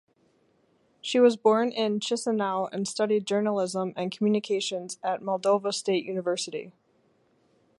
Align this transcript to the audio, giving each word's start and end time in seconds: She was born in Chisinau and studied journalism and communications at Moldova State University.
She 0.99 1.19
was 1.19 1.37
born 1.37 1.69
in 1.71 1.99
Chisinau 1.99 2.69
and 2.73 2.87
studied 2.87 3.27
journalism 3.27 3.93
and 3.95 4.11
communications 4.11 4.97
at 5.03 5.21
Moldova 5.21 5.71
State 5.71 6.05
University. 6.05 6.73